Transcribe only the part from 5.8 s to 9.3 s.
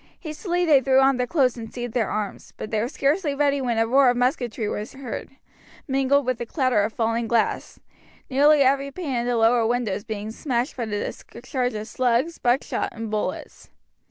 mingled with a clatter of falling glass, nearly every pane in